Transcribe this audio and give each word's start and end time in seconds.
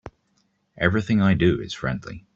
Everything 0.77 1.21
I 1.21 1.35
do 1.35 1.61
is 1.61 1.75
friendly. 1.75 2.25